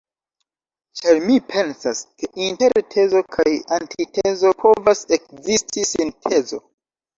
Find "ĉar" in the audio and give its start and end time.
1.01-1.19